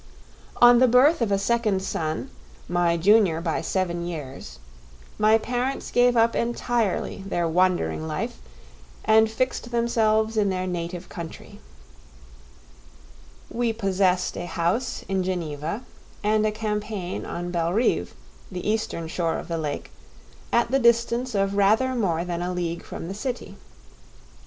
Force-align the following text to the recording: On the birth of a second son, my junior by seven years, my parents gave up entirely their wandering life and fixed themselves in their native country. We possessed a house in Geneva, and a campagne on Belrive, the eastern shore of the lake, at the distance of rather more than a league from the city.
On 0.59 0.79
the 0.79 0.87
birth 0.87 1.21
of 1.21 1.31
a 1.31 1.37
second 1.37 1.83
son, 1.83 2.31
my 2.67 2.97
junior 2.97 3.39
by 3.39 3.61
seven 3.61 4.03
years, 4.07 4.57
my 5.19 5.37
parents 5.37 5.91
gave 5.91 6.17
up 6.17 6.35
entirely 6.35 7.23
their 7.27 7.47
wandering 7.47 8.07
life 8.07 8.41
and 9.05 9.29
fixed 9.29 9.69
themselves 9.69 10.37
in 10.37 10.49
their 10.49 10.65
native 10.65 11.07
country. 11.07 11.59
We 13.47 13.73
possessed 13.73 14.35
a 14.37 14.47
house 14.47 15.03
in 15.07 15.21
Geneva, 15.21 15.83
and 16.23 16.47
a 16.47 16.51
campagne 16.51 17.23
on 17.23 17.51
Belrive, 17.51 18.15
the 18.51 18.67
eastern 18.67 19.07
shore 19.07 19.37
of 19.37 19.49
the 19.49 19.59
lake, 19.59 19.91
at 20.51 20.71
the 20.71 20.79
distance 20.79 21.35
of 21.35 21.55
rather 21.57 21.93
more 21.93 22.25
than 22.25 22.41
a 22.41 22.51
league 22.51 22.81
from 22.81 23.07
the 23.07 23.13
city. 23.13 23.55